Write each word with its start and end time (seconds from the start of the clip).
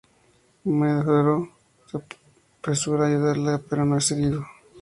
Medoro 0.79 1.37
se 1.87 1.95
apresura 2.59 3.03
a 3.05 3.09
ayudarla, 3.09 3.53
pero 3.69 3.81
es 3.99 4.11
herido. 4.11 4.41